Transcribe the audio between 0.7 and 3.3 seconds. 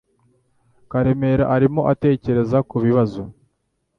Karemera arimo atekereza kubibazo